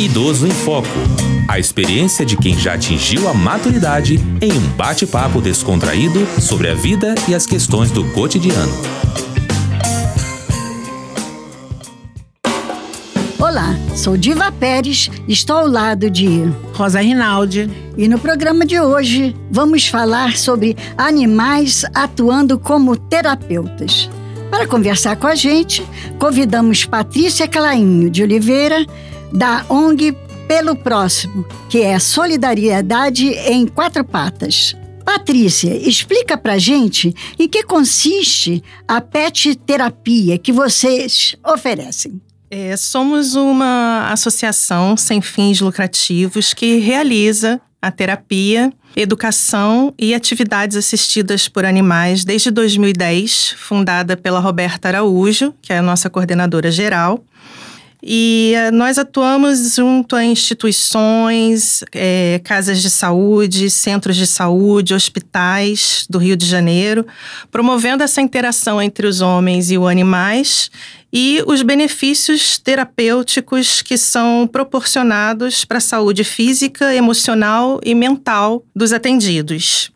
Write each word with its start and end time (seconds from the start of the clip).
Idoso 0.00 0.46
em 0.46 0.52
Foco. 0.52 0.86
A 1.48 1.58
experiência 1.58 2.24
de 2.24 2.36
quem 2.36 2.56
já 2.56 2.74
atingiu 2.74 3.28
a 3.28 3.34
maturidade 3.34 4.14
em 4.40 4.52
um 4.52 4.68
bate-papo 4.76 5.40
descontraído 5.40 6.24
sobre 6.40 6.68
a 6.68 6.74
vida 6.74 7.16
e 7.26 7.34
as 7.34 7.44
questões 7.44 7.90
do 7.90 8.04
cotidiano. 8.12 8.72
Olá, 13.40 13.74
sou 13.96 14.16
Diva 14.16 14.52
Pérez, 14.52 15.10
estou 15.26 15.56
ao 15.56 15.66
lado 15.66 16.08
de 16.08 16.44
Rosa 16.74 17.00
Rinaldi. 17.00 17.68
E 17.96 18.06
no 18.06 18.20
programa 18.20 18.64
de 18.64 18.78
hoje 18.78 19.34
vamos 19.50 19.88
falar 19.88 20.36
sobre 20.36 20.76
animais 20.96 21.84
atuando 21.92 22.56
como 22.56 22.96
terapeutas. 22.96 24.08
Para 24.48 24.64
conversar 24.64 25.16
com 25.16 25.26
a 25.26 25.34
gente, 25.34 25.84
convidamos 26.20 26.84
Patrícia 26.84 27.48
Clainho 27.48 28.08
de 28.08 28.22
Oliveira, 28.22 28.86
da 29.32 29.64
ONG 29.68 30.16
Pelo 30.46 30.74
Próximo, 30.76 31.46
que 31.68 31.82
é 31.82 31.98
Solidariedade 31.98 33.26
em 33.26 33.66
Quatro 33.66 34.04
Patas. 34.04 34.74
Patrícia, 35.04 35.74
explica 35.74 36.36
pra 36.36 36.58
gente 36.58 37.14
em 37.38 37.48
que 37.48 37.62
consiste 37.62 38.62
a 38.86 39.00
pet 39.00 39.54
terapia 39.54 40.38
que 40.38 40.52
vocês 40.52 41.34
oferecem. 41.46 42.20
É, 42.50 42.76
somos 42.76 43.34
uma 43.34 44.10
associação 44.10 44.96
sem 44.96 45.20
fins 45.20 45.60
lucrativos 45.60 46.54
que 46.54 46.78
realiza 46.78 47.60
a 47.80 47.90
terapia, 47.90 48.72
educação 48.96 49.94
e 49.98 50.14
atividades 50.14 50.76
assistidas 50.76 51.48
por 51.48 51.64
animais 51.64 52.24
desde 52.24 52.50
2010, 52.50 53.54
fundada 53.56 54.16
pela 54.16 54.40
Roberta 54.40 54.88
Araújo, 54.88 55.54
que 55.62 55.72
é 55.72 55.78
a 55.78 55.82
nossa 55.82 56.10
coordenadora 56.10 56.70
geral. 56.70 57.24
E 58.02 58.54
uh, 58.56 58.74
nós 58.74 58.96
atuamos 58.96 59.74
junto 59.74 60.14
a 60.14 60.24
instituições, 60.24 61.82
é, 61.92 62.40
casas 62.44 62.80
de 62.80 62.88
saúde, 62.88 63.68
centros 63.70 64.16
de 64.16 64.26
saúde, 64.26 64.94
hospitais 64.94 66.06
do 66.08 66.18
Rio 66.18 66.36
de 66.36 66.46
Janeiro, 66.46 67.04
promovendo 67.50 68.04
essa 68.04 68.20
interação 68.20 68.80
entre 68.80 69.06
os 69.06 69.20
homens 69.20 69.70
e 69.70 69.78
os 69.78 69.88
animais 69.88 70.70
e 71.12 71.42
os 71.46 71.62
benefícios 71.62 72.58
terapêuticos 72.58 73.82
que 73.82 73.98
são 73.98 74.46
proporcionados 74.46 75.64
para 75.64 75.78
a 75.78 75.80
saúde 75.80 76.22
física, 76.22 76.94
emocional 76.94 77.80
e 77.84 77.94
mental 77.94 78.62
dos 78.76 78.92
atendidos. 78.92 79.90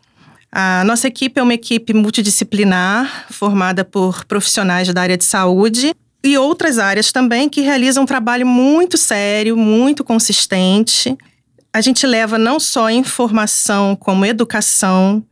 A 0.51 0.83
nossa 0.83 1.07
equipe 1.07 1.39
é 1.39 1.43
uma 1.43 1.53
equipe 1.53 1.93
multidisciplinar, 1.93 3.27
formada 3.31 3.83
por 3.83 4.25
profissionais 4.25 4.93
da 4.93 5.01
área 5.01 5.17
de 5.17 5.23
saúde 5.23 5.93
e 6.23 6.37
outras 6.37 6.79
áreas 6.79 7.11
também 7.11 7.49
que 7.49 7.61
realizam 7.61 8.03
um 8.03 8.07
trabalho 8.07 8.47
muito 8.47 8.97
sério, 8.97 9.57
muito 9.57 10.03
consistente. 10.03 11.17
A 11.73 11.81
gente 11.81 12.07
leva 12.07 12.37
não 12.37 12.59
só 12.59 12.89
informação 12.89 13.95
como 13.95 14.25
educação, 14.25 15.23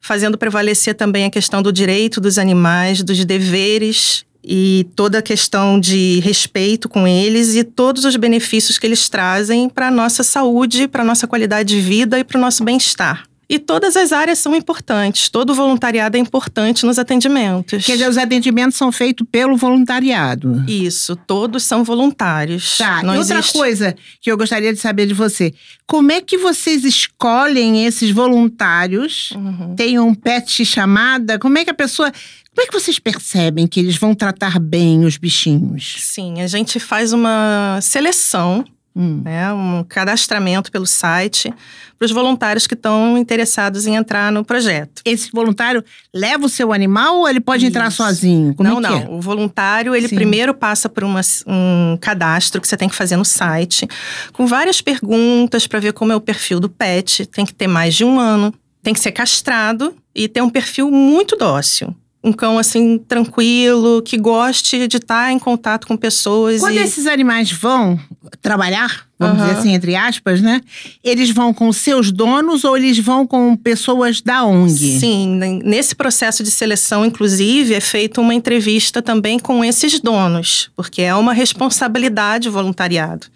fazendo 0.00 0.36
prevalecer 0.36 0.94
também 0.94 1.24
a 1.24 1.30
questão 1.30 1.62
do 1.62 1.72
direito 1.72 2.20
dos 2.20 2.36
animais, 2.36 3.02
dos 3.02 3.24
deveres 3.24 4.24
e 4.44 4.86
toda 4.94 5.18
a 5.18 5.22
questão 5.22 5.80
de 5.80 6.20
respeito 6.20 6.88
com 6.90 7.08
eles 7.08 7.54
e 7.54 7.64
todos 7.64 8.04
os 8.04 8.14
benefícios 8.16 8.78
que 8.78 8.86
eles 8.86 9.08
trazem 9.08 9.70
para 9.70 9.88
a 9.88 9.90
nossa 9.90 10.22
saúde, 10.22 10.86
para 10.86 11.02
a 11.02 11.06
nossa 11.06 11.26
qualidade 11.26 11.74
de 11.74 11.80
vida 11.80 12.18
e 12.18 12.24
para 12.24 12.36
o 12.36 12.40
nosso 12.40 12.62
bem-estar. 12.62 13.24
E 13.48 13.58
todas 13.58 13.96
as 13.96 14.12
áreas 14.12 14.38
são 14.38 14.54
importantes, 14.54 15.28
todo 15.28 15.54
voluntariado 15.54 16.16
é 16.16 16.20
importante 16.20 16.86
nos 16.86 16.98
atendimentos. 16.98 17.84
Quer 17.84 17.92
dizer, 17.92 18.08
os 18.08 18.16
atendimentos 18.16 18.76
são 18.76 18.90
feitos 18.90 19.26
pelo 19.30 19.56
voluntariado. 19.56 20.64
Isso, 20.66 21.14
todos 21.14 21.62
são 21.62 21.84
voluntários. 21.84 22.78
Tá, 22.78 23.02
Não 23.02 23.14
e 23.14 23.18
outra 23.18 23.38
existe... 23.38 23.52
coisa 23.52 23.94
que 24.20 24.30
eu 24.30 24.36
gostaria 24.36 24.72
de 24.72 24.78
saber 24.78 25.06
de 25.06 25.14
você: 25.14 25.52
como 25.86 26.12
é 26.12 26.20
que 26.20 26.38
vocês 26.38 26.84
escolhem 26.84 27.84
esses 27.84 28.10
voluntários? 28.10 29.30
Uhum. 29.32 29.74
Tem 29.76 29.98
um 29.98 30.14
pet 30.14 30.64
chamada? 30.64 31.38
Como 31.38 31.58
é 31.58 31.64
que 31.64 31.70
a 31.70 31.74
pessoa. 31.74 32.10
Como 32.54 32.64
é 32.64 32.70
que 32.70 32.72
vocês 32.72 33.00
percebem 33.00 33.66
que 33.66 33.80
eles 33.80 33.96
vão 33.96 34.14
tratar 34.14 34.60
bem 34.60 35.04
os 35.04 35.16
bichinhos? 35.16 35.96
Sim, 35.98 36.40
a 36.40 36.46
gente 36.46 36.78
faz 36.78 37.12
uma 37.12 37.80
seleção 37.82 38.64
Hum. 38.96 39.22
Né, 39.24 39.52
um 39.52 39.82
cadastramento 39.82 40.70
pelo 40.70 40.86
site 40.86 41.52
para 41.98 42.06
os 42.06 42.12
voluntários 42.12 42.64
que 42.64 42.74
estão 42.74 43.18
interessados 43.18 43.88
em 43.88 43.96
entrar 43.96 44.30
no 44.30 44.44
projeto. 44.44 45.02
Esse 45.04 45.32
voluntário 45.32 45.84
leva 46.14 46.46
o 46.46 46.48
seu 46.48 46.72
animal 46.72 47.18
ou 47.18 47.28
ele 47.28 47.40
pode 47.40 47.64
Isso. 47.64 47.70
entrar 47.70 47.90
sozinho? 47.90 48.54
Como 48.54 48.68
não, 48.68 48.78
é 48.78 48.80
não. 48.80 48.98
É? 48.98 49.08
O 49.08 49.20
voluntário, 49.20 49.96
ele 49.96 50.06
Sim. 50.06 50.14
primeiro 50.14 50.54
passa 50.54 50.88
por 50.88 51.02
uma, 51.02 51.20
um 51.44 51.98
cadastro 52.00 52.60
que 52.60 52.68
você 52.68 52.76
tem 52.76 52.88
que 52.88 52.94
fazer 52.94 53.16
no 53.16 53.24
site, 53.24 53.88
com 54.32 54.46
várias 54.46 54.80
perguntas 54.80 55.66
para 55.66 55.80
ver 55.80 55.92
como 55.92 56.12
é 56.12 56.16
o 56.16 56.20
perfil 56.20 56.60
do 56.60 56.68
pet. 56.68 57.26
Tem 57.26 57.44
que 57.44 57.52
ter 57.52 57.66
mais 57.66 57.96
de 57.96 58.04
um 58.04 58.20
ano, 58.20 58.54
tem 58.80 58.94
que 58.94 59.00
ser 59.00 59.10
castrado 59.10 59.96
e 60.14 60.28
ter 60.28 60.40
um 60.40 60.50
perfil 60.50 60.88
muito 60.90 61.36
dócil 61.36 61.96
um 62.24 62.32
cão 62.32 62.58
assim 62.58 62.96
tranquilo, 62.96 64.02
que 64.02 64.16
goste 64.16 64.88
de 64.88 64.96
estar 64.96 65.30
em 65.30 65.38
contato 65.38 65.86
com 65.86 65.94
pessoas. 65.94 66.60
Quando 66.60 66.76
e... 66.76 66.78
esses 66.78 67.06
animais 67.06 67.52
vão 67.52 68.00
trabalhar, 68.40 69.06
vamos 69.18 69.38
uhum. 69.38 69.46
dizer 69.46 69.58
assim, 69.58 69.72
entre 69.74 69.96
aspas, 69.96 70.40
né? 70.40 70.60
Eles 71.02 71.30
vão 71.30 71.52
com 71.52 71.72
seus 71.72 72.10
donos 72.10 72.64
ou 72.64 72.76
eles 72.76 72.98
vão 72.98 73.26
com 73.26 73.56
pessoas 73.56 74.20
da 74.20 74.44
ONG? 74.44 74.98
Sim, 74.98 75.38
nesse 75.64 75.94
processo 75.94 76.42
de 76.42 76.50
seleção, 76.50 77.04
inclusive, 77.04 77.74
é 77.74 77.80
feita 77.80 78.20
uma 78.20 78.34
entrevista 78.34 79.00
também 79.00 79.38
com 79.38 79.64
esses 79.64 80.00
donos, 80.00 80.70
porque 80.76 81.02
é 81.02 81.14
uma 81.14 81.32
responsabilidade 81.32 82.48
o 82.48 82.52
voluntariado. 82.52 83.26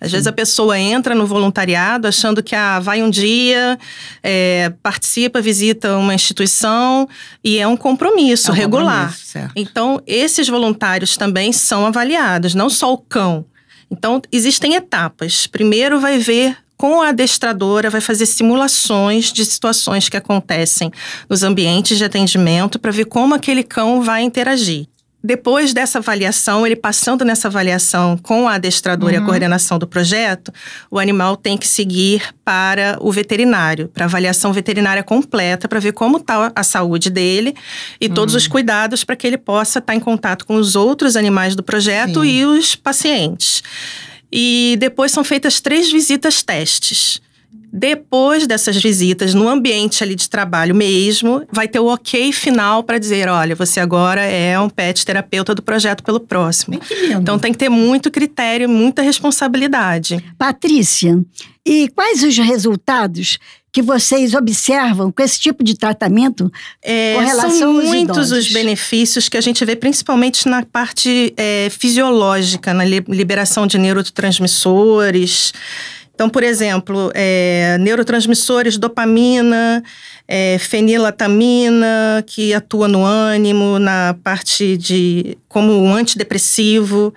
Às 0.00 0.12
vezes 0.12 0.26
a 0.26 0.32
pessoa 0.32 0.78
entra 0.78 1.14
no 1.14 1.26
voluntariado 1.26 2.06
achando 2.06 2.42
que 2.42 2.54
ah, 2.54 2.78
vai 2.78 3.02
um 3.02 3.08
dia, 3.08 3.78
é, 4.22 4.72
participa, 4.82 5.40
visita 5.40 5.96
uma 5.96 6.14
instituição 6.14 7.08
e 7.42 7.58
é 7.58 7.66
um 7.66 7.76
compromisso 7.76 8.50
é 8.50 8.52
um 8.52 8.54
regular. 8.54 9.08
Compromisso, 9.08 9.52
então, 9.56 10.02
esses 10.06 10.48
voluntários 10.48 11.16
também 11.16 11.52
são 11.52 11.86
avaliados, 11.86 12.54
não 12.54 12.68
só 12.68 12.92
o 12.92 12.98
cão. 12.98 13.46
Então, 13.90 14.20
existem 14.32 14.74
etapas. 14.74 15.46
Primeiro 15.46 16.00
vai 16.00 16.18
ver 16.18 16.56
com 16.76 17.00
a 17.00 17.08
adestradora, 17.08 17.90
vai 17.90 18.00
fazer 18.00 18.26
simulações 18.26 19.32
de 19.32 19.44
situações 19.44 20.08
que 20.08 20.16
acontecem 20.16 20.90
nos 21.28 21.42
ambientes 21.42 21.96
de 21.96 22.04
atendimento 22.04 22.78
para 22.78 22.90
ver 22.90 23.04
como 23.04 23.34
aquele 23.34 23.62
cão 23.62 24.02
vai 24.02 24.22
interagir 24.22 24.86
depois 25.24 25.72
dessa 25.72 26.00
avaliação, 26.00 26.66
ele 26.66 26.76
passando 26.76 27.24
nessa 27.24 27.48
avaliação 27.48 28.18
com 28.18 28.46
a 28.46 28.56
adestradora 28.56 29.12
uhum. 29.12 29.14
e 29.14 29.16
a 29.16 29.20
uhum. 29.20 29.26
coordenação 29.26 29.78
do 29.78 29.86
projeto, 29.86 30.52
o 30.90 30.98
animal 30.98 31.34
tem 31.34 31.56
que 31.56 31.66
seguir 31.66 32.22
para 32.44 32.98
o 33.00 33.10
veterinário, 33.10 33.88
para 33.88 34.04
avaliação 34.04 34.52
veterinária 34.52 35.02
completa, 35.02 35.66
para 35.66 35.80
ver 35.80 35.92
como 35.92 36.18
está 36.18 36.52
a 36.54 36.62
saúde 36.62 37.08
dele 37.08 37.54
e 37.98 38.08
uhum. 38.08 38.12
todos 38.12 38.34
os 38.34 38.46
cuidados 38.46 39.02
para 39.02 39.16
que 39.16 39.26
ele 39.26 39.38
possa 39.38 39.78
estar 39.78 39.94
tá 39.94 39.96
em 39.96 40.00
contato 40.00 40.44
com 40.44 40.56
os 40.56 40.76
outros 40.76 41.16
animais 41.16 41.56
do 41.56 41.62
projeto 41.62 42.20
Sim. 42.20 42.28
e 42.28 42.44
os 42.44 42.76
pacientes. 42.76 43.62
E 44.30 44.76
depois 44.78 45.10
são 45.10 45.24
feitas 45.24 45.58
três 45.58 45.90
visitas 45.90 46.42
testes. 46.42 47.22
Depois 47.76 48.46
dessas 48.46 48.76
visitas, 48.76 49.34
no 49.34 49.48
ambiente 49.48 50.04
ali 50.04 50.14
de 50.14 50.30
trabalho 50.30 50.72
mesmo, 50.76 51.42
vai 51.50 51.66
ter 51.66 51.80
o 51.80 51.86
ok 51.86 52.30
final 52.30 52.84
para 52.84 52.98
dizer: 52.98 53.28
olha, 53.28 53.56
você 53.56 53.80
agora 53.80 54.20
é 54.20 54.58
um 54.60 54.70
pet 54.70 55.04
terapeuta 55.04 55.56
do 55.56 55.60
projeto 55.60 56.04
pelo 56.04 56.20
próximo. 56.20 56.78
Então 57.10 57.36
tem 57.36 57.50
que 57.50 57.58
ter 57.58 57.68
muito 57.68 58.12
critério, 58.12 58.68
muita 58.68 59.02
responsabilidade. 59.02 60.24
Patrícia, 60.38 61.20
e 61.66 61.88
quais 61.88 62.22
os 62.22 62.38
resultados 62.38 63.38
que 63.72 63.82
vocês 63.82 64.34
observam 64.34 65.10
com 65.10 65.20
esse 65.20 65.40
tipo 65.40 65.64
de 65.64 65.76
tratamento 65.76 66.48
é, 66.80 67.14
com 67.16 67.24
relação 67.24 67.50
são 67.50 67.76
aos 67.76 67.84
muitos 67.86 68.28
idosos? 68.28 68.46
os 68.46 68.52
benefícios 68.52 69.28
que 69.28 69.36
a 69.36 69.40
gente 69.40 69.64
vê 69.64 69.74
principalmente 69.74 70.48
na 70.48 70.62
parte 70.62 71.34
é, 71.36 71.68
fisiológica, 71.70 72.72
na 72.72 72.84
liberação 72.84 73.66
de 73.66 73.78
neurotransmissores. 73.78 75.52
Então, 76.14 76.30
por 76.30 76.44
exemplo, 76.44 77.10
é, 77.12 77.76
neurotransmissores, 77.80 78.78
dopamina, 78.78 79.82
é, 80.28 80.58
fenilatamina, 80.58 82.22
que 82.24 82.54
atua 82.54 82.86
no 82.86 83.04
ânimo, 83.04 83.80
na 83.80 84.14
parte 84.22 84.76
de. 84.76 85.36
como 85.48 85.72
um 85.72 85.92
antidepressivo. 85.92 87.12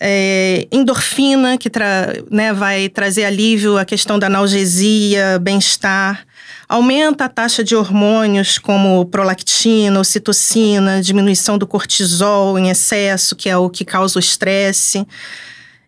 É, 0.00 0.68
endorfina, 0.70 1.58
que 1.58 1.68
tra, 1.68 2.12
né, 2.30 2.52
vai 2.52 2.88
trazer 2.88 3.24
alívio 3.24 3.76
à 3.76 3.84
questão 3.84 4.16
da 4.16 4.28
analgesia, 4.28 5.40
bem-estar. 5.40 6.24
Aumenta 6.68 7.24
a 7.24 7.28
taxa 7.28 7.64
de 7.64 7.74
hormônios 7.74 8.58
como 8.58 9.04
prolactina, 9.06 9.98
ocitocina, 9.98 11.02
diminuição 11.02 11.58
do 11.58 11.66
cortisol 11.66 12.56
em 12.58 12.68
excesso, 12.68 13.34
que 13.34 13.48
é 13.48 13.56
o 13.56 13.68
que 13.68 13.84
causa 13.84 14.18
o 14.18 14.20
estresse. 14.20 15.04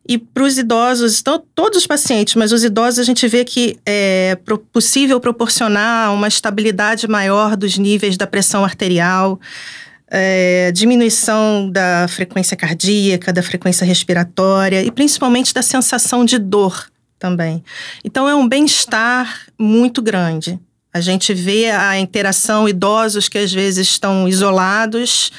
E 0.08 0.18
para 0.18 0.42
os 0.42 0.58
idosos, 0.58 1.20
então, 1.20 1.42
todos 1.54 1.78
os 1.78 1.86
pacientes, 1.86 2.34
mas 2.34 2.52
os 2.52 2.64
idosos 2.64 2.98
a 2.98 3.04
gente 3.04 3.28
vê 3.28 3.44
que 3.44 3.78
é 3.86 4.36
possível 4.72 5.20
proporcionar 5.20 6.12
uma 6.12 6.26
estabilidade 6.26 7.06
maior 7.06 7.54
dos 7.56 7.78
níveis 7.78 8.16
da 8.16 8.26
pressão 8.26 8.64
arterial, 8.64 9.38
é, 10.10 10.72
diminuição 10.72 11.70
da 11.70 12.08
frequência 12.08 12.56
cardíaca, 12.56 13.32
da 13.32 13.42
frequência 13.42 13.84
respiratória 13.84 14.82
e 14.82 14.90
principalmente 14.90 15.54
da 15.54 15.62
sensação 15.62 16.24
de 16.24 16.38
dor 16.38 16.90
também. 17.18 17.62
Então 18.02 18.28
é 18.28 18.34
um 18.34 18.48
bem-estar 18.48 19.46
muito 19.56 20.02
grande. 20.02 20.58
A 20.92 21.00
gente 21.00 21.32
vê 21.32 21.70
a 21.70 21.96
interação, 21.98 22.68
idosos 22.68 23.28
que 23.28 23.38
às 23.38 23.52
vezes 23.52 23.86
estão 23.86 24.26
isolados, 24.26 25.30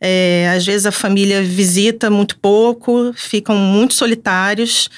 é, 0.00 0.52
às 0.54 0.64
vezes 0.64 0.86
a 0.86 0.92
família 0.92 1.42
visita 1.42 2.10
muito 2.10 2.38
pouco, 2.38 3.12
ficam 3.14 3.56
muito 3.56 3.94
solitários, 3.94 4.88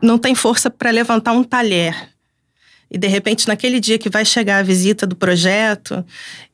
não 0.00 0.18
tem 0.18 0.34
força 0.34 0.70
para 0.70 0.90
levantar 0.90 1.32
um 1.32 1.42
talher 1.42 2.13
e 2.90 2.98
de 2.98 3.08
repente, 3.08 3.48
naquele 3.48 3.80
dia 3.80 3.98
que 3.98 4.08
vai 4.08 4.24
chegar 4.24 4.58
a 4.58 4.62
visita 4.62 5.06
do 5.06 5.16
projeto, 5.16 6.04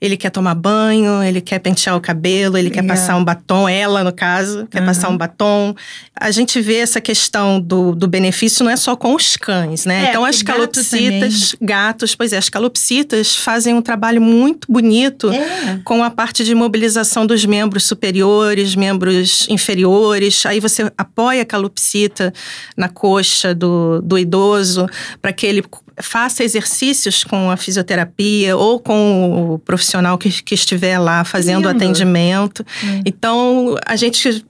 ele 0.01 0.17
quer 0.17 0.31
tomar 0.31 0.55
banho, 0.55 1.23
ele 1.23 1.41
quer 1.41 1.59
pentear 1.59 1.97
o 1.97 2.01
cabelo, 2.01 2.57
ele 2.57 2.71
quer 2.71 2.83
passar 2.83 3.17
um 3.17 3.25
batom, 3.25 3.69
ela, 3.69 4.03
no 4.03 4.13
caso, 4.13 4.67
quer 4.71 4.81
uhum. 4.81 4.87
passar 4.87 5.09
um 5.11 5.17
batom. 5.17 5.75
A 6.19 6.31
gente 6.31 6.61
vê 6.61 6.77
essa 6.77 7.01
questão 7.01 7.61
do, 7.61 7.95
do 7.95 8.09
benefício 8.09 8.65
não 8.65 8.71
é 8.71 8.77
só 8.77 8.97
com 8.97 9.15
os 9.15 9.37
cães, 9.37 9.85
né? 9.85 10.07
É, 10.07 10.09
então, 10.09 10.25
as 10.25 10.43
calopsitas, 10.43 11.55
gatos, 11.61 12.15
pois 12.15 12.33
é, 12.33 12.39
as 12.39 12.49
calopsitas 12.49 13.37
fazem 13.37 13.75
um 13.75 13.83
trabalho 13.83 14.23
muito 14.23 14.71
bonito 14.73 15.31
é. 15.31 15.81
com 15.85 16.03
a 16.03 16.11
parte 16.11 16.43
de 16.43 16.55
mobilização 16.55 17.27
dos 17.27 17.45
membros 17.45 17.85
superiores, 17.85 18.75
membros 18.75 19.47
inferiores. 19.51 20.47
Aí 20.47 20.61
você 20.61 20.91
apoia 20.97 21.43
a 21.43 21.45
calopsita 21.45 22.33
na 22.77 22.89
coxa 22.89 23.55
do, 23.55 24.01
do 24.01 24.19
idoso 24.19 24.89
para 25.21 25.33
que 25.33 25.47
ele 25.47 25.63
faça 26.01 26.45
exercícios 26.45 27.25
com 27.25 27.51
a 27.51 27.57
fisioterapia 27.57 28.57
ou 28.57 28.79
com 28.81 29.55
o 29.55 29.59
profissional 29.59 30.19
que, 30.19 30.43
que 30.43 30.55
estiver 30.55 30.99
lá 30.99 31.25
fazendo 31.25 31.67
o 31.67 31.69
atendimento. 31.69 32.65
Hum. 32.85 33.03
Então, 33.05 33.77
a 33.87 33.97
gente 33.97 34.45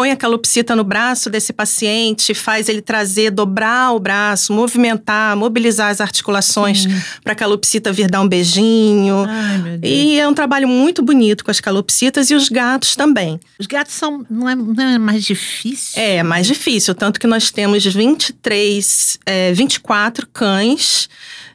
põe 0.00 0.12
a 0.12 0.16
calopsita 0.16 0.74
no 0.74 0.82
braço 0.82 1.28
desse 1.28 1.52
paciente, 1.52 2.32
faz 2.32 2.70
ele 2.70 2.80
trazer, 2.80 3.30
dobrar 3.30 3.92
o 3.92 4.00
braço, 4.00 4.50
movimentar, 4.50 5.36
mobilizar 5.36 5.90
as 5.90 6.00
articulações 6.00 6.86
para 7.22 7.34
a 7.34 7.36
calopsita 7.36 7.92
vir 7.92 8.10
dar 8.10 8.22
um 8.22 8.26
beijinho. 8.26 9.26
Ai, 9.28 9.78
e 9.82 10.18
é 10.18 10.26
um 10.26 10.32
trabalho 10.32 10.66
muito 10.66 11.02
bonito 11.02 11.44
com 11.44 11.50
as 11.50 11.60
calopsitas 11.60 12.30
e 12.30 12.34
os 12.34 12.48
gatos 12.48 12.96
também. 12.96 13.38
Os 13.58 13.66
gatos 13.66 13.92
são 13.92 14.24
não 14.30 14.48
é, 14.48 14.54
não 14.54 14.82
é 14.82 14.96
mais 14.96 15.22
difícil? 15.22 16.00
É, 16.00 16.22
mais 16.22 16.46
difícil, 16.46 16.94
tanto 16.94 17.20
que 17.20 17.26
nós 17.26 17.50
temos 17.50 17.84
23, 17.84 19.18
é, 19.26 19.52
24 19.52 20.26
cães 20.32 21.10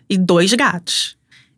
e 0.08 0.20
dois 0.20 0.54
gatos. 0.54 1.15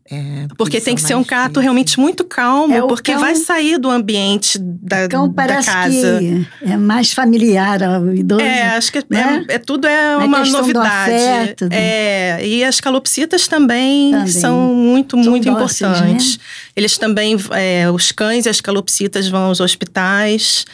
É, 0.10 0.48
porque 0.58 0.80
tem 0.80 0.96
que 0.96 1.02
ser 1.02 1.16
um 1.16 1.24
gato 1.24 1.48
difícil. 1.48 1.62
realmente 1.62 2.00
muito 2.00 2.24
calmo, 2.24 2.74
é, 2.74 2.82
porque 2.82 3.12
cão, 3.12 3.22
vai 3.22 3.36
sair 3.36 3.78
do 3.78 3.90
ambiente 3.90 4.58
da, 4.58 5.06
o 5.06 5.10
cão 5.10 5.34
parece 5.34 5.68
da 5.68 5.74
casa. 5.74 6.20
Que 6.20 6.48
é 6.62 6.78
mais 6.78 7.12
familiar 7.12 7.84
ao 7.84 8.14
idoso. 8.14 8.42
É, 8.42 8.78
acho 8.78 8.92
que 8.92 9.04
né? 9.10 9.46
é, 9.50 9.56
é, 9.56 9.58
tudo 9.60 9.86
é 9.86 10.16
uma 10.16 10.46
novidade. 10.46 11.14
Afeto, 11.14 11.66
né? 11.68 11.78
é, 11.78 12.48
e 12.48 12.64
as 12.64 12.80
calopsitas 12.80 13.48
também, 13.48 14.12
também. 14.12 14.28
são 14.28 14.74
muito, 14.74 15.22
são 15.22 15.32
muito 15.32 15.52
dóceis, 15.52 15.82
importantes. 15.82 16.38
Né? 16.38 16.44
Eles 16.76 16.98
também, 16.98 17.36
é, 17.52 17.90
os 17.92 18.12
cães 18.14 18.46
e 18.46 18.50
as 18.50 18.62
calopsitas 18.62 19.28
vão 19.28 19.44
aos 19.46 19.60
hospitais. 19.60 20.66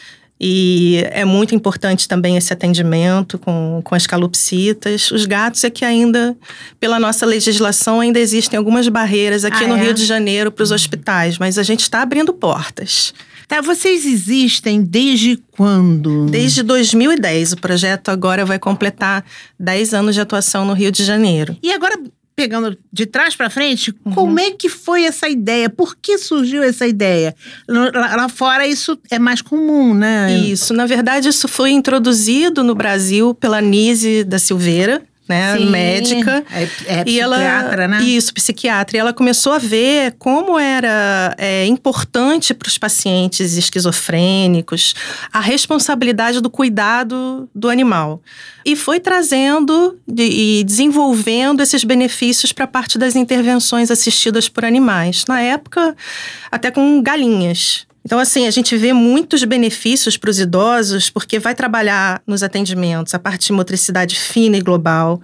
E 0.45 1.01
é 1.11 1.23
muito 1.23 1.55
importante 1.55 2.05
também 2.05 2.35
esse 2.35 2.51
atendimento 2.51 3.39
com, 3.39 3.79
com 3.81 3.95
as 3.95 4.05
calopsitas. 4.05 5.09
Os 5.09 5.25
gatos 5.25 5.63
é 5.63 5.69
que 5.69 5.85
ainda, 5.85 6.35
pela 6.81 6.99
nossa 6.99 7.25
legislação, 7.25 8.01
ainda 8.01 8.19
existem 8.19 8.57
algumas 8.57 8.89
barreiras 8.89 9.45
aqui 9.45 9.63
ah, 9.63 9.67
no 9.69 9.77
é? 9.77 9.83
Rio 9.83 9.93
de 9.93 10.05
Janeiro 10.05 10.51
para 10.51 10.63
os 10.63 10.71
uhum. 10.71 10.75
hospitais, 10.75 11.37
mas 11.37 11.57
a 11.57 11.63
gente 11.63 11.79
está 11.79 12.01
abrindo 12.01 12.33
portas. 12.33 13.13
Tá, 13.47 13.61
vocês 13.61 14.05
existem 14.05 14.83
desde 14.83 15.37
quando? 15.51 16.25
Desde 16.25 16.61
2010. 16.61 17.53
O 17.53 17.57
projeto 17.61 18.09
agora 18.09 18.43
vai 18.43 18.59
completar 18.59 19.23
10 19.57 19.93
anos 19.93 20.13
de 20.13 20.19
atuação 20.19 20.65
no 20.65 20.73
Rio 20.73 20.91
de 20.91 21.05
Janeiro. 21.05 21.55
E 21.63 21.71
agora, 21.71 21.97
pegando 22.35 22.77
de 22.91 23.05
trás 23.05 23.35
para 23.35 23.49
frente, 23.49 23.93
uhum. 24.05 24.11
como 24.13 24.39
é 24.39 24.51
que 24.51 24.69
foi 24.69 25.03
essa 25.03 25.29
ideia? 25.29 25.69
Por 25.69 25.95
que 25.95 26.17
surgiu 26.17 26.63
essa 26.63 26.87
ideia? 26.87 27.35
Lá, 27.67 28.15
lá, 28.15 28.29
fora 28.29 28.67
isso 28.67 28.97
é 29.11 29.19
mais 29.19 29.41
comum, 29.41 29.93
né? 29.93 30.35
Isso, 30.35 30.73
na 30.73 30.85
verdade 30.85 31.29
isso 31.29 31.47
foi 31.47 31.71
introduzido 31.71 32.63
no 32.63 32.73
Brasil 32.73 33.33
pela 33.35 33.61
Nise 33.61 34.23
da 34.23 34.39
Silveira, 34.39 35.03
né, 35.27 35.57
Sim, 35.57 35.69
médica. 35.69 36.43
É, 36.51 36.63
é 36.85 37.03
e 37.07 37.19
ela, 37.19 37.87
né? 37.87 38.03
Isso, 38.03 38.33
psiquiatra. 38.33 38.97
E 38.97 38.99
ela 38.99 39.13
começou 39.13 39.53
a 39.53 39.57
ver 39.57 40.15
como 40.19 40.59
era 40.59 41.33
é, 41.37 41.65
importante 41.65 42.53
para 42.53 42.67
os 42.67 42.77
pacientes 42.77 43.55
esquizofrênicos 43.55 44.93
a 45.31 45.39
responsabilidade 45.39 46.41
do 46.41 46.49
cuidado 46.49 47.49
do 47.55 47.69
animal. 47.69 48.21
E 48.65 48.75
foi 48.75 48.99
trazendo 48.99 49.97
de, 50.07 50.23
e 50.23 50.63
desenvolvendo 50.63 51.61
esses 51.61 51.83
benefícios 51.83 52.51
para 52.51 52.67
parte 52.67 52.97
das 52.97 53.15
intervenções 53.15 53.91
assistidas 53.91 54.49
por 54.49 54.65
animais. 54.65 55.25
Na 55.27 55.41
época, 55.41 55.95
até 56.51 56.69
com 56.69 57.01
galinhas. 57.01 57.85
Então, 58.05 58.19
assim, 58.19 58.47
a 58.47 58.51
gente 58.51 58.75
vê 58.75 58.91
muitos 58.91 59.43
benefícios 59.43 60.17
para 60.17 60.29
os 60.29 60.39
idosos, 60.39 61.09
porque 61.09 61.39
vai 61.39 61.55
trabalhar 61.55 62.21
nos 62.27 62.43
atendimentos 62.43 63.13
a 63.13 63.19
parte 63.19 63.47
de 63.47 63.53
motricidade 63.53 64.19
fina 64.19 64.57
e 64.57 64.61
global, 64.61 65.21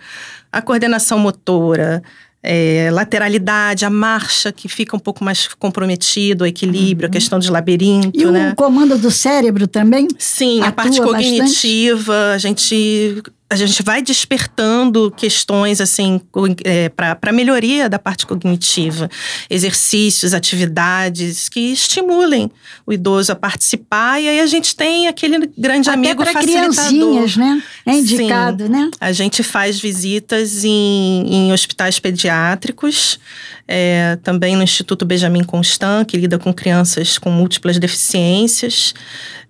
a 0.52 0.62
coordenação 0.62 1.20
motora, 1.20 2.02
é, 2.42 2.90
lateralidade, 2.92 3.84
a 3.84 3.90
marcha, 3.90 4.52
que 4.52 4.70
fica 4.70 4.96
um 4.96 5.00
pouco 5.00 5.24
mais 5.24 5.48
comprometido, 5.48 6.46
o 6.46 6.48
equilíbrio, 6.48 7.08
uhum. 7.08 7.10
a 7.10 7.12
questão 7.12 7.38
de 7.38 7.52
labirinto. 7.52 8.18
E 8.18 8.26
né? 8.26 8.52
o 8.52 8.56
comando 8.56 8.98
do 8.98 9.12
cérebro 9.12 9.68
também? 9.68 10.08
Sim, 10.18 10.62
a 10.62 10.72
parte 10.72 11.02
cognitiva, 11.02 12.14
bastante? 12.14 12.36
a 12.36 12.38
gente 12.38 13.24
a 13.51 13.56
gente 13.56 13.81
vai 13.81 14.00
despertando 14.00 15.12
questões 15.18 15.81
assim 15.81 16.22
é, 16.63 16.88
para 16.90 17.31
melhoria 17.31 17.90
da 17.90 17.98
parte 17.98 18.28
cognitiva, 18.28 19.10
exercícios, 19.50 20.36
atividades 20.36 21.50
que 21.50 21.60
estimulem 21.72 22.51
o 22.86 22.94
idoso 22.94 23.31
a 23.31 23.36
participar 23.36 24.22
e 24.22 24.28
aí 24.28 24.40
a 24.40 24.46
gente 24.46 24.75
tem 24.75 25.07
aquele 25.07 25.50
grande 25.57 25.90
Até 25.90 25.98
amigo 25.98 26.24
facilitador. 26.24 26.75
criancinhas, 26.75 27.38
né? 27.38 27.63
É 27.88 27.94
indicado, 27.94 28.66
Sim, 28.66 28.72
né? 28.72 28.92
A 29.01 29.12
gente 29.12 29.42
faz 29.42 29.80
visitas 29.80 30.63
em, 30.63 31.25
em 31.28 31.52
hospitais 31.52 32.00
pediátricos, 32.00 33.19
é, 33.68 34.16
também 34.22 34.56
no 34.56 34.62
Instituto 34.62 35.06
Benjamin 35.06 35.44
Constant, 35.44 36.06
que 36.06 36.18
lida 36.18 36.38
com 36.38 36.54
crianças 36.54 37.18
com 37.18 37.31
múltiplas 37.31 37.80
deficiências 37.80 38.94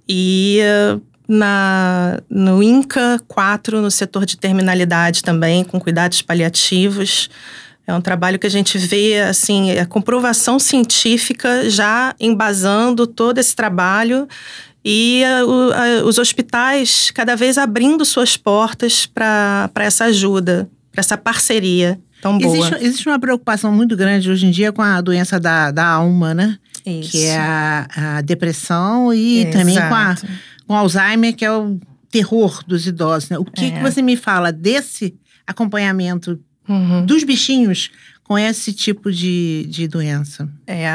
e 0.07 0.59
na, 1.29 2.19
no 2.27 2.63
INCA 2.63 3.21
4, 3.27 3.79
no 3.79 3.91
setor 3.91 4.25
de 4.25 4.35
terminalidade 4.35 5.21
também, 5.21 5.63
com 5.63 5.79
cuidados 5.79 6.23
paliativos. 6.23 7.29
É 7.85 7.93
um 7.93 8.01
trabalho 8.01 8.39
que 8.39 8.47
a 8.47 8.49
gente 8.49 8.79
vê, 8.79 9.21
assim, 9.21 9.77
a 9.77 9.85
comprovação 9.85 10.57
científica 10.57 11.69
já 11.69 12.15
embasando 12.19 13.05
todo 13.05 13.37
esse 13.37 13.55
trabalho 13.55 14.27
e 14.83 15.23
a, 15.23 15.39
a, 15.41 16.03
os 16.05 16.17
hospitais 16.17 17.11
cada 17.11 17.35
vez 17.35 17.59
abrindo 17.59 18.03
suas 18.05 18.35
portas 18.35 19.05
para 19.05 19.69
essa 19.75 20.05
ajuda, 20.05 20.67
para 20.91 21.01
essa 21.01 21.15
parceria 21.17 21.99
tão 22.21 22.37
boa. 22.39 22.57
Existe, 22.57 22.85
existe, 22.85 23.09
uma 23.09 23.19
preocupação 23.19 23.71
muito 23.71 23.95
grande 23.95 24.31
hoje 24.31 24.47
em 24.47 24.51
dia 24.51 24.71
com 24.71 24.81
a 24.81 24.99
doença 24.99 25.39
da, 25.39 25.69
da 25.71 25.85
alma, 25.85 26.33
né? 26.33 26.57
Isso. 26.89 27.11
Que 27.11 27.25
é 27.25 27.37
a, 27.37 28.17
a 28.17 28.21
depressão 28.21 29.13
e 29.13 29.45
também 29.51 29.75
com 29.75 29.95
a 29.95 30.15
com 30.69 30.75
Alzheimer, 30.75 31.35
que 31.35 31.43
é 31.43 31.51
o 31.51 31.79
terror 32.11 32.63
dos 32.67 32.85
idosos. 32.85 33.29
Né? 33.29 33.39
O 33.39 33.43
que, 33.43 33.65
é. 33.65 33.71
que 33.71 33.81
você 33.81 34.03
me 34.03 34.15
fala 34.15 34.51
desse 34.51 35.15
acompanhamento 35.47 36.39
uhum. 36.67 37.03
dos 37.07 37.23
bichinhos 37.23 37.89
com 38.23 38.37
esse 38.37 38.71
tipo 38.71 39.11
de, 39.11 39.65
de 39.67 39.87
doença? 39.87 40.47
É, 40.67 40.87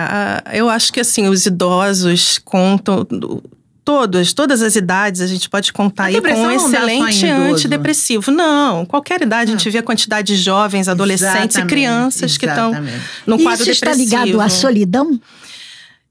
eu 0.53 0.71
acho 0.71 0.93
que 0.93 1.01
assim, 1.01 1.27
os 1.27 1.45
idosos 1.45 2.39
contam. 2.39 3.05
Todas, 3.85 4.33
todas 4.33 4.63
as 4.63 4.77
idades 4.77 5.21
a 5.21 5.27
gente 5.27 5.51
pode 5.51 5.71
contar 5.71 6.05
aí 6.05 6.19
com 6.19 6.29
um 6.29 6.51
excelente 6.51 7.27
antidepressivo. 7.27 8.31
Não, 8.31 8.87
qualquer 8.87 9.21
idade 9.21 9.51
a 9.53 9.57
gente 9.57 9.69
vê 9.69 9.77
a 9.77 9.83
quantidade 9.83 10.35
de 10.35 10.41
jovens, 10.41 10.89
adolescentes 10.89 11.57
exatamente, 11.57 11.59
e 11.59 11.67
crianças 11.67 12.39
que 12.39 12.47
estão 12.47 12.73
no 13.27 13.39
quadro 13.43 13.63
Isso 13.63 13.73
depressivo. 13.73 13.73
Isso 13.73 13.83
está 13.83 13.95
ligado 14.25 14.41
à 14.41 14.49
solidão? 14.49 15.21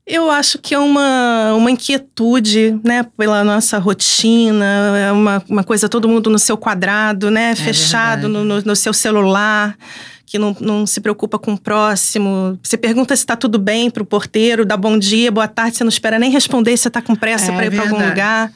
Eu 0.05 0.29
acho 0.29 0.59
que 0.59 0.75
é 0.75 0.79
uma, 0.79 1.53
uma 1.53 1.71
inquietude, 1.71 2.77
né, 2.83 3.03
pela 3.17 3.41
nossa 3.41 3.77
rotina, 3.77 4.65
é 4.97 5.11
uma, 5.13 5.41
uma 5.47 5.63
coisa, 5.63 5.87
todo 5.87 6.09
mundo 6.09 6.29
no 6.29 6.37
seu 6.37 6.57
quadrado, 6.57 7.31
né, 7.31 7.51
é 7.51 7.55
fechado 7.55 8.27
no, 8.27 8.43
no, 8.43 8.61
no, 8.61 8.75
seu 8.75 8.91
celular, 8.91 9.77
que 10.25 10.37
não, 10.37 10.53
não 10.59 10.85
se 10.85 10.99
preocupa 10.99 11.39
com 11.39 11.53
o 11.53 11.57
próximo. 11.57 12.59
Você 12.61 12.75
pergunta 12.75 13.15
se 13.15 13.21
está 13.21 13.37
tudo 13.37 13.57
bem 13.57 13.89
para 13.89 14.03
o 14.03 14.05
porteiro, 14.05 14.65
dá 14.65 14.75
bom 14.75 14.99
dia, 14.99 15.31
boa 15.31 15.47
tarde, 15.47 15.77
você 15.77 15.85
não 15.85 15.89
espera 15.89 16.19
nem 16.19 16.29
responder 16.29 16.75
se 16.75 16.83
você 16.83 16.87
está 16.89 17.01
com 17.01 17.15
pressa 17.15 17.53
é 17.53 17.55
para 17.55 17.65
ir 17.65 17.71
para 17.71 17.83
algum 17.83 18.09
lugar. 18.09 18.51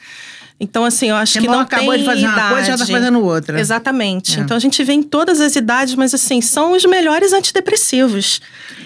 Então, 0.60 0.84
assim, 0.84 1.08
eu 1.10 1.14
acho 1.14 1.34
Você 1.34 1.40
que 1.40 1.46
não 1.46 1.60
acabou 1.60 1.96
de 1.96 2.04
fazer 2.04 2.20
idade. 2.22 2.36
uma 2.40 2.48
coisa, 2.50 2.66
já 2.66 2.78
tá 2.78 2.86
fazendo 2.86 3.24
outra. 3.24 3.60
Exatamente. 3.60 4.38
É. 4.38 4.42
Então 4.42 4.56
a 4.56 4.60
gente 4.60 4.82
vê 4.82 4.92
em 4.92 5.02
todas 5.04 5.40
as 5.40 5.54
idades, 5.54 5.94
mas 5.94 6.12
assim, 6.12 6.40
são 6.40 6.72
os 6.72 6.84
melhores 6.84 7.32
antidepressivos. 7.32 8.40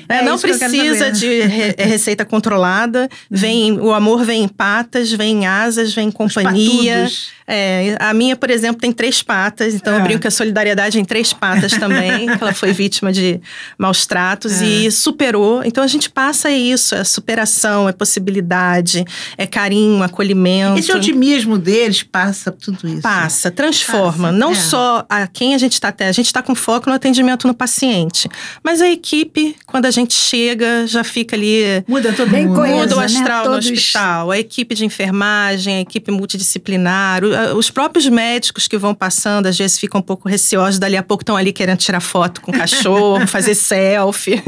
É 0.09 0.17
É, 0.17 0.23
não 0.23 0.37
que 0.37 0.43
precisa 0.43 1.11
de 1.11 1.41
re- 1.43 1.75
é 1.79 1.85
receita 1.85 2.25
controlada. 2.27 3.09
Vem, 3.31 3.79
o 3.81 3.93
amor 3.95 4.23
vem 4.25 4.45
em 4.45 4.49
patas, 4.49 5.11
vem 5.13 5.43
em 5.43 5.47
asas, 5.47 5.95
vem 5.95 6.09
em 6.09 6.13
companhia. 6.13 6.95
patudos. 7.05 7.31
É, 7.47 7.97
a 8.01 8.15
minha, 8.15 8.37
por 8.37 8.51
exemplo, 8.51 8.81
tem 8.81 8.93
três 8.93 9.23
patas, 9.23 9.75
então 9.75 9.95
É. 9.95 9.99
eu 9.99 10.03
brinco 10.03 10.21
que 10.21 10.29
a 10.29 10.31
solidariedade 10.31 10.99
em 11.01 11.05
três 11.05 11.33
patas 11.33 11.73
também, 11.73 12.27
que 12.37 12.43
ela 12.43 12.55
foi 12.55 12.73
vítima 12.73 13.13
de 13.13 13.41
maus 13.77 14.07
tratos 14.07 14.61
É. 14.61 14.65
e 14.67 14.91
superou. 14.93 15.63
Então 15.65 15.83
a 15.83 15.87
gente 15.87 16.09
passa 16.09 16.51
isso, 16.51 16.95
é 16.95 17.03
superação, 17.05 17.89
é 17.89 17.93
possibilidade, 17.93 19.05
é 19.37 19.47
carinho, 19.47 20.03
acolhimento. 20.03 20.79
Esse 20.79 20.93
otimismo 20.93 21.59
deles 21.59 22.03
passa 22.03 22.53
por 22.53 22.61
tudo 22.61 22.89
isso. 22.89 23.03
Passa, 23.03 23.51
transforma. 23.51 24.29
Passa, 24.29 24.39
não 24.39 24.53
é. 24.53 24.55
só 24.55 25.05
a 25.09 25.27
quem 25.27 25.55
a 25.55 25.59
gente 25.59 25.73
está 25.75 25.93
A 26.03 26.13
gente 26.13 26.27
está 26.27 26.43
com 26.43 26.55
foco 26.55 26.89
no 26.89 26.95
atendimento 26.97 27.47
no 27.47 27.55
paciente. 27.55 28.29
Mas 28.63 28.81
a 28.81 28.89
equipe, 28.89 29.57
quando 29.67 29.87
a 29.87 29.91
gente 29.91 30.15
chega, 30.15 30.87
já 30.87 31.05
fica 31.05 31.37
ali. 31.37 31.85
Muda 31.87 32.13
todo 32.13 32.31
Bem 32.31 32.47
mundo. 32.47 32.57
coesa, 32.57 32.77
Muda 32.77 32.97
o 32.97 32.99
né? 33.01 33.05
astral 33.07 33.45
no 33.45 33.51
Todos- 33.53 33.71
hospital, 33.71 34.31
a 34.31 34.39
equipe 34.39 34.75
de 34.75 34.85
enfermagem, 34.85 35.77
a 35.77 35.81
equipe 35.81 36.11
multidisciplinar, 36.11 37.23
os 37.57 37.71
próprios 37.71 38.07
médicos 38.09 38.69
que 38.69 38.77
vão 38.77 38.95
passando, 38.95 39.47
às 39.47 39.57
vezes 39.57 39.79
ficam 39.79 40.01
um 40.01 40.03
pouco 40.03 40.29
receosos, 40.29 40.79
dali 40.79 40.97
a 40.97 41.03
pouco 41.03 41.23
estão 41.23 41.37
ali 41.37 41.53
querendo 41.53 41.79
tirar 41.79 42.01
foto 42.01 42.41
com 42.41 42.51
o 42.51 42.55
cachorro, 42.55 43.27
fazer 43.29 43.55
selfie. 43.55 44.43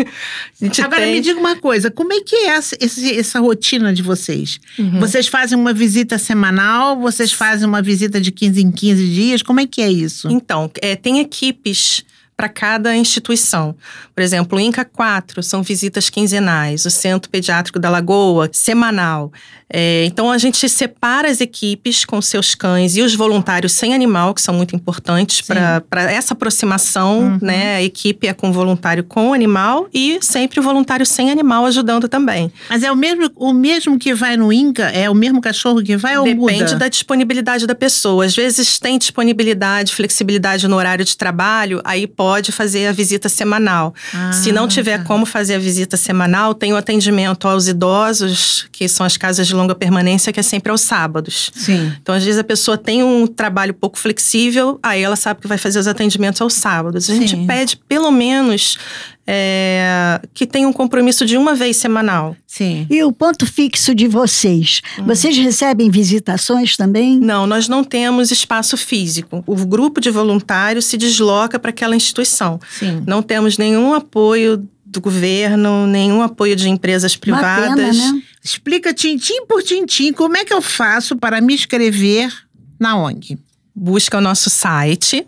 Agora 0.83 1.03
tem... 1.03 1.15
me 1.15 1.21
diga 1.21 1.39
uma 1.39 1.57
coisa, 1.57 1.91
como 1.91 2.13
é 2.13 2.21
que 2.21 2.35
é 2.35 2.47
essa, 2.49 2.77
essa 2.81 3.41
rotina 3.41 3.93
de 3.93 4.03
vocês? 4.03 4.59
Uhum. 4.79 5.01
Vocês 5.01 5.27
fazem 5.27 5.59
uma 5.59 5.73
visita 5.73 6.19
semanal? 6.19 6.99
Vocês 7.01 7.33
fazem 7.33 7.67
uma 7.67 7.83
visita 7.83 8.21
de 8.21 8.31
15 8.31 8.63
em 8.63 8.71
15 8.71 9.09
dias? 9.09 9.43
Como 9.43 9.61
é 9.61 9.67
que 9.67 9.83
é 9.83 9.91
isso? 9.91 10.29
Então, 10.31 10.71
é, 10.81 10.97
tem 10.97 11.21
equipes 11.21 12.05
para 12.37 12.49
cada 12.49 12.97
instituição. 12.97 13.77
Por 14.15 14.23
exemplo, 14.23 14.59
o 14.59 14.61
INCA 14.61 14.85
4 14.85 15.43
são 15.43 15.63
visitas 15.63 16.11
quinzenais, 16.11 16.85
o 16.85 16.91
Centro 16.91 17.31
Pediátrico 17.31 17.79
da 17.79 17.89
Lagoa, 17.89 18.51
semanal. 18.53 19.33
É, 19.73 20.05
então, 20.05 20.31
a 20.31 20.39
gente 20.39 20.69
separa 20.69 21.29
as 21.29 21.41
equipes 21.41 22.05
com 22.05 22.21
seus 22.21 22.55
cães 22.55 22.97
e 22.97 23.03
os 23.03 23.15
voluntários 23.15 23.73
sem 23.73 23.95
animal, 23.95 24.35
que 24.35 24.43
são 24.43 24.55
muito 24.55 24.75
importantes 24.75 25.41
para 25.41 26.13
essa 26.13 26.35
aproximação. 26.35 27.21
Uhum. 27.21 27.39
Né? 27.41 27.77
A 27.77 27.83
equipe 27.83 28.27
é 28.27 28.33
com 28.33 28.53
voluntário 28.53 29.05
com 29.05 29.33
animal 29.33 29.89
e 29.93 30.19
sempre 30.21 30.61
o 30.61 30.63
voluntário 30.63 31.07
sem 31.07 31.31
animal 31.31 31.67
ajudando 31.67 32.09
também. 32.09 32.53
Mas 32.69 32.83
é 32.83 32.91
o 32.91 32.97
mesmo, 32.97 33.31
o 33.37 33.53
mesmo 33.53 33.99
que 33.99 34.15
vai 34.15 34.37
no 34.37 34.53
INCA? 34.53 34.85
É 34.85 35.09
o 35.09 35.15
mesmo 35.15 35.41
cachorro 35.41 35.83
que 35.83 35.97
vai 35.97 36.19
ou 36.19 36.25
Depende 36.25 36.65
muda? 36.65 36.77
da 36.77 36.89
disponibilidade 36.89 37.67
da 37.67 37.75
pessoa. 37.75 38.25
Às 38.25 38.35
vezes 38.35 38.79
tem 38.79 38.99
disponibilidade, 38.99 39.95
flexibilidade 39.95 40.69
no 40.69 40.77
horário 40.77 41.05
de 41.05 41.17
trabalho, 41.17 41.81
aí 41.85 42.07
pode 42.07 42.24
fazer 42.53 42.87
a 42.87 42.93
visita 42.93 43.29
semanal. 43.29 43.95
Ah, 44.13 44.33
Se 44.33 44.53
não 44.53 44.67
tiver 44.69 44.99
tá. 44.99 45.05
como 45.05 45.25
fazer 45.27 45.55
a 45.55 45.59
visita 45.59 45.97
semanal, 45.97 46.55
tem 46.55 46.73
o 46.73 46.77
atendimento 46.77 47.47
aos 47.49 47.69
idosos, 47.69 48.67
que 48.73 48.89
são 48.89 49.05
as 49.05 49.17
casas 49.17 49.47
de 49.47 49.55
longa 49.55 49.75
permanência, 49.75 50.33
que 50.33 50.41
é 50.41 50.43
sempre 50.43 50.71
aos 50.71 50.81
sábados. 50.81 51.51
Sim. 51.55 51.93
Então, 52.01 52.15
às 52.15 52.25
vezes, 52.25 52.39
a 52.39 52.45
pessoa 52.45 52.77
tem 52.79 53.03
um 53.03 53.27
trabalho 53.27 53.75
pouco 53.75 53.99
flexível, 53.99 54.79
aí 54.83 55.03
ela 55.03 55.17
sabe 55.17 55.41
que 55.41 55.47
vai 55.49 55.59
fazer 55.59 55.79
os 55.79 55.87
atendimentos 55.87 56.41
aos 56.41 56.55
sábados. 56.55 57.09
A 57.11 57.15
gente 57.15 57.37
Sim. 57.37 57.47
pede, 57.47 57.77
pelo 57.89 58.11
menos, 58.11 58.79
é, 59.27 60.21
que 60.35 60.47
tenha 60.47 60.69
um 60.69 60.73
compromisso 60.73 61.25
de 61.25 61.37
uma 61.37 61.55
vez 61.55 61.77
semanal. 61.77 62.37
Sim. 62.47 62.87
E 62.91 63.03
o 63.03 63.13
ponto 63.13 63.47
fixo 63.47 63.95
de 63.95 64.07
vocês? 64.07 64.83
Hum. 64.99 65.05
Vocês 65.07 65.37
recebem 65.37 65.91
visitações 65.91 66.77
também? 66.77 67.19
Não, 67.19 67.47
nós 67.47 67.69
não 67.69 67.83
temos 67.83 68.31
espaço 68.31 68.77
físico. 68.77 69.43
O 69.47 69.57
grupo 69.67 70.01
de 70.01 70.11
voluntários 70.11 70.85
se 70.85 70.97
desloca 70.97 71.59
para 71.59 71.71
aquela 71.71 71.97
instituição. 71.97 72.61
Sim. 72.71 73.03
Não 73.07 73.23
temos 73.23 73.59
nenhum 73.59 73.95
apoio 73.95 74.69
do 74.85 75.01
governo, 75.01 75.87
nenhum 75.87 76.23
apoio 76.23 76.55
de 76.55 76.69
empresas 76.69 77.15
Uma 77.15 77.21
privadas. 77.21 77.97
pena, 77.97 78.13
né? 78.13 78.23
Explica 78.43 78.93
tintim 78.93 79.47
por 79.47 79.63
tintim 79.63 80.13
como 80.13 80.37
é 80.37 80.45
que 80.45 80.53
eu 80.53 80.63
faço 80.63 81.17
para 81.17 81.41
me 81.41 81.55
inscrever 81.55 82.33
na 82.79 82.97
ONG. 82.97 83.39
Busca 83.75 84.19
o 84.19 84.21
nosso 84.21 84.49
site 84.51 85.27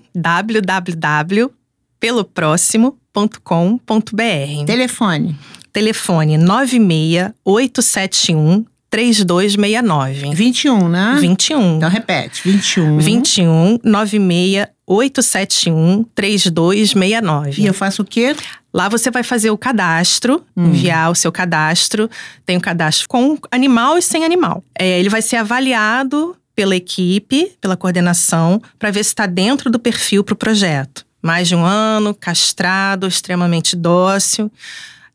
www.peloproximo.com.br. 3.16 4.66
Telefone 4.66 5.34
Telefone 5.72 6.38
96871 6.38 8.64
3269. 8.88 10.32
21, 10.34 10.88
né? 10.88 11.18
21. 11.20 11.76
Então 11.76 11.90
repete, 11.90 12.42
21. 12.44 12.98
21 12.98 13.78
96871 13.82 16.04
3269. 16.14 17.62
E 17.62 17.66
eu 17.66 17.74
faço 17.74 18.02
o 18.02 18.04
quê? 18.04 18.36
Lá 18.72 18.88
você 18.88 19.10
vai 19.10 19.24
fazer 19.24 19.50
o 19.50 19.58
cadastro, 19.58 20.44
Hum. 20.56 20.68
enviar 20.68 21.10
o 21.10 21.14
seu 21.14 21.30
cadastro. 21.32 22.08
Tem 22.44 22.56
o 22.56 22.60
cadastro 22.60 23.08
com 23.08 23.36
animal 23.50 23.98
e 23.98 24.02
sem 24.02 24.24
animal. 24.24 24.62
É, 24.78 25.00
ele 25.00 25.08
vai 25.08 25.22
ser 25.22 25.36
avaliado 25.36 26.36
pela 26.54 26.76
equipe, 26.76 27.52
pela 27.60 27.76
coordenação, 27.76 28.62
para 28.78 28.90
ver 28.90 29.02
se 29.04 29.10
está 29.10 29.26
dentro 29.26 29.70
do 29.70 29.78
perfil 29.78 30.24
para 30.24 30.32
o 30.32 30.36
projeto. 30.36 31.05
Mais 31.22 31.48
de 31.48 31.56
um 31.56 31.64
ano, 31.64 32.14
castrado, 32.14 33.06
extremamente 33.06 33.74
dócil, 33.74 34.50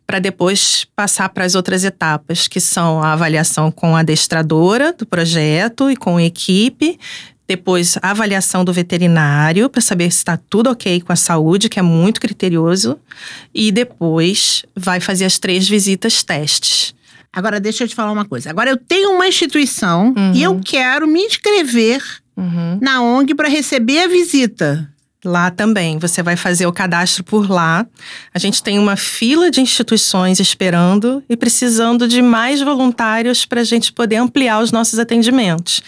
para 0.06 0.20
depois 0.20 0.86
passar 0.96 1.30
para 1.30 1.46
as 1.46 1.56
outras 1.56 1.84
etapas, 1.86 2.48
que 2.48 2.60
são 2.60 3.02
a 3.02 3.14
avaliação 3.14 3.72
com 3.72 3.96
a 3.96 4.00
adestradora 4.02 4.92
do 4.92 5.06
projeto 5.06 5.90
e 5.90 5.96
com 5.96 6.18
a 6.18 6.24
equipe. 6.24 7.00
Depois, 7.48 7.98
a 8.02 8.12
avaliação 8.12 8.64
do 8.64 8.72
veterinário 8.74 9.70
para 9.70 9.82
saber 9.82 10.10
se 10.12 10.18
está 10.20 10.38
tudo 10.38 10.70
ok 10.70 11.02
com 11.02 11.12
a 11.12 11.16
saúde, 11.18 11.70
que 11.70 11.80
é 11.80 11.82
muito 11.82 12.20
criterioso. 12.22 12.98
E 13.54 13.72
depois 13.72 14.66
vai 14.76 15.00
fazer 15.00 15.26
as 15.26 15.38
três 15.38 15.68
visitas 15.68 16.24
testes. 16.24 16.94
Agora 17.34 17.60
deixa 17.60 17.84
eu 17.86 17.88
te 17.88 17.96
falar 17.96 18.12
uma 18.12 18.26
coisa. 18.26 18.50
Agora 18.50 18.70
eu 18.70 18.78
tenho 18.78 19.12
uma 19.12 19.28
instituição 19.28 20.14
Uhum. 20.18 20.34
e 20.34 20.44
eu 20.44 20.60
quero 20.64 21.08
me 21.08 21.22
inscrever 21.22 22.02
na 22.82 23.02
ONG 23.02 23.36
para 23.36 23.48
receber 23.48 24.00
a 24.00 24.08
visita. 24.08 24.91
Lá 25.24 25.52
também, 25.52 26.00
você 26.00 26.24
vai 26.24 26.36
fazer 26.36 26.66
o 26.66 26.74
cadastro 26.74 27.24
por 27.24 27.48
lá. 27.48 27.86
A 28.34 28.40
gente 28.40 28.64
tem 28.64 28.80
uma 28.80 28.96
fila 28.96 29.52
de 29.52 29.62
instituições 29.62 30.40
esperando 30.40 31.24
e 31.30 31.38
precisando 31.38 32.08
de 32.08 32.24
mais 32.24 32.60
voluntários 32.62 33.46
para 33.46 33.62
a 33.62 33.64
gente 33.64 33.94
poder 33.94 34.16
ampliar 34.16 34.64
os 34.64 34.72
nossos 34.72 34.98
atendimentos. 34.98 35.84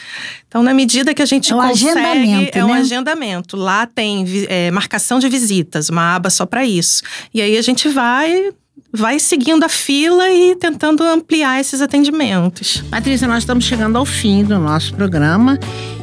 Então, 0.47 0.61
na 0.61 0.71
medida 0.71 1.15
que 1.15 1.21
a 1.21 1.25
gente 1.25 1.51
É 1.51 1.55
um 1.55 1.61
consegue, 1.61 1.89
agendamento, 1.89 2.57
é 2.59 2.63
um 2.63 2.67
né? 2.67 2.79
agendamento. 2.79 3.57
Lá 3.57 3.87
tem 3.87 4.23
é, 4.47 4.69
marcação 4.69 5.17
de 5.17 5.27
visitas, 5.27 5.89
uma 5.89 6.15
aba 6.15 6.29
só 6.29 6.45
para 6.45 6.63
isso. 6.63 7.01
E 7.33 7.41
aí 7.41 7.57
a 7.57 7.61
gente 7.63 7.89
vai, 7.89 8.51
vai 8.91 9.19
seguindo 9.19 9.63
a 9.63 9.69
fila 9.69 10.29
e 10.29 10.55
tentando 10.55 11.03
ampliar 11.03 11.59
esses 11.59 11.81
atendimentos. 11.81 12.83
Patrícia, 12.91 13.27
nós 13.27 13.39
estamos 13.39 13.65
chegando 13.65 13.97
ao 13.97 14.05
fim 14.05 14.43
do 14.43 14.59
nosso 14.59 14.93
programa. 14.93 15.59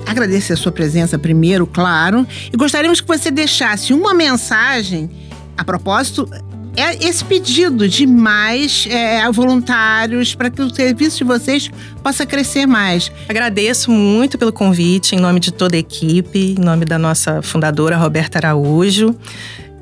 Agradecer 0.07 0.55
a 0.55 0.57
sua 0.57 0.73
presença 0.73 1.17
primeiro, 1.19 1.67
claro. 1.67 2.27
E 2.53 2.57
gostaríamos 2.57 3.01
que 3.01 3.07
você 3.07 3.31
deixasse 3.31 3.93
uma 3.93 4.13
mensagem 4.13 5.09
a 5.57 5.65
propósito. 5.65 6.29
É 6.77 7.05
esse 7.05 7.25
pedido 7.25 7.89
de 7.89 8.07
mais 8.07 8.87
é, 8.89 9.31
voluntários 9.31 10.35
para 10.35 10.51
que 10.51 10.63
o 10.63 10.73
serviço 10.73 11.19
de 11.19 11.25
vocês 11.25 11.71
possa 12.03 12.25
crescer 12.25 12.67
mais. 12.67 13.11
Agradeço 13.29 13.91
muito 13.91 14.39
pelo 14.39 14.53
convite, 14.53 15.15
em 15.15 15.21
nome 15.21 15.39
de 15.41 15.53
toda 15.53 15.77
a 15.77 15.79
equipe, 15.79 16.57
em 16.59 16.65
nome 16.65 16.85
da 16.85 16.99
nossa 16.99 17.43
fundadora 17.43 17.97
Roberta 17.97 18.39
Araújo. 18.39 19.15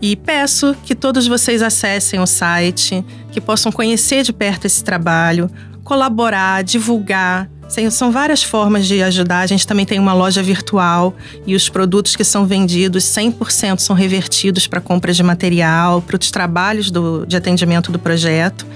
E 0.00 0.14
peço 0.14 0.76
que 0.84 0.94
todos 0.94 1.26
vocês 1.26 1.60
acessem 1.62 2.20
o 2.20 2.26
site, 2.26 3.04
que 3.32 3.40
possam 3.40 3.72
conhecer 3.72 4.22
de 4.22 4.32
perto 4.32 4.64
esse 4.64 4.82
trabalho, 4.82 5.50
colaborar, 5.82 6.62
divulgar. 6.62 7.50
Sim, 7.68 7.90
São 7.90 8.10
várias 8.10 8.42
formas 8.42 8.86
de 8.86 9.02
ajudar. 9.02 9.40
A 9.40 9.46
gente 9.46 9.66
também 9.66 9.84
tem 9.84 9.98
uma 9.98 10.14
loja 10.14 10.42
virtual 10.42 11.14
e 11.46 11.54
os 11.54 11.68
produtos 11.68 12.16
que 12.16 12.24
são 12.24 12.46
vendidos 12.46 13.04
100% 13.04 13.78
são 13.78 13.94
revertidos 13.94 14.66
para 14.66 14.80
compra 14.80 15.12
de 15.12 15.22
material, 15.22 16.00
para 16.00 16.16
os 16.16 16.30
trabalhos 16.30 16.90
do, 16.90 17.26
de 17.26 17.36
atendimento 17.36 17.92
do 17.92 17.98
projeto. 17.98 18.66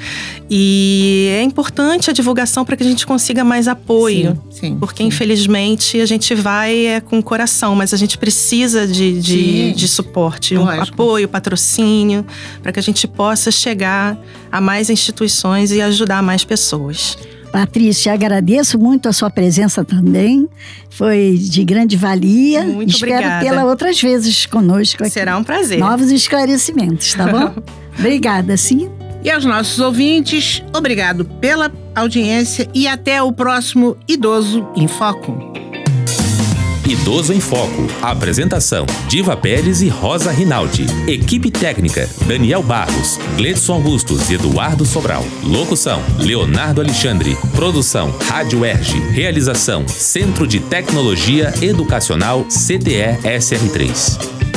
E 0.50 1.28
é 1.32 1.42
importante 1.42 2.10
a 2.10 2.12
divulgação 2.12 2.64
para 2.64 2.76
que 2.76 2.82
a 2.82 2.86
gente 2.86 3.06
consiga 3.06 3.42
mais 3.42 3.66
apoio. 3.66 4.38
Sim, 4.50 4.60
sim, 4.60 4.78
Porque, 4.78 5.02
sim. 5.02 5.08
infelizmente, 5.08 5.98
a 5.98 6.06
gente 6.06 6.34
vai 6.34 6.86
é, 6.86 7.00
com 7.00 7.18
o 7.18 7.22
coração, 7.22 7.74
mas 7.74 7.94
a 7.94 7.96
gente 7.96 8.18
precisa 8.18 8.86
de, 8.86 9.20
de, 9.20 9.72
de 9.72 9.88
suporte, 9.88 10.56
um 10.56 10.68
apoio, 10.68 11.26
patrocínio, 11.28 12.26
para 12.62 12.72
que 12.72 12.78
a 12.78 12.82
gente 12.82 13.08
possa 13.08 13.50
chegar 13.50 14.18
a 14.50 14.60
mais 14.60 14.90
instituições 14.90 15.70
e 15.72 15.80
ajudar 15.80 16.22
mais 16.22 16.44
pessoas. 16.44 17.16
Patrícia, 17.52 18.14
agradeço 18.14 18.78
muito 18.78 19.10
a 19.10 19.12
sua 19.12 19.28
presença 19.28 19.84
também. 19.84 20.48
Foi 20.88 21.36
de 21.38 21.62
grande 21.64 21.96
valia. 21.98 22.62
Muito 22.62 22.94
Espero 22.94 23.12
obrigada. 23.12 23.44
tê-la 23.44 23.64
outras 23.66 24.00
vezes 24.00 24.46
conosco 24.46 25.02
aqui. 25.02 25.12
Será 25.12 25.36
um 25.36 25.44
prazer. 25.44 25.78
Novos 25.78 26.10
esclarecimentos, 26.10 27.12
tá 27.12 27.26
bom? 27.26 27.54
Obrigada, 27.98 28.56
sim. 28.56 28.90
E 29.22 29.30
aos 29.30 29.44
nossos 29.44 29.78
ouvintes, 29.78 30.64
obrigado 30.74 31.26
pela 31.26 31.70
audiência 31.94 32.68
e 32.74 32.88
até 32.88 33.22
o 33.22 33.30
próximo 33.30 33.96
Idoso 34.08 34.66
em 34.74 34.88
Foco. 34.88 35.52
Idoso 36.92 37.32
em 37.32 37.40
Foco. 37.40 37.86
Apresentação: 38.02 38.84
Diva 39.08 39.34
Pérez 39.34 39.80
e 39.80 39.88
Rosa 39.88 40.30
Rinaldi. 40.30 40.84
Equipe 41.06 41.50
técnica: 41.50 42.08
Daniel 42.26 42.62
Barros, 42.62 43.18
Gledson 43.34 43.74
Augustos 43.74 44.28
e 44.28 44.34
Eduardo 44.34 44.84
Sobral. 44.84 45.24
Locução: 45.42 46.02
Leonardo 46.18 46.82
Alexandre. 46.82 47.34
Produção: 47.54 48.14
Rádio 48.28 48.62
Erge. 48.62 48.98
Realização: 49.10 49.88
Centro 49.88 50.46
de 50.46 50.60
Tecnologia 50.60 51.54
Educacional 51.62 52.44
CTE 52.44 53.16
SR3. 53.24 54.51